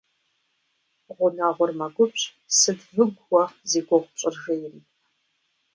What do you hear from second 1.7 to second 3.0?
мэгубжь, сыт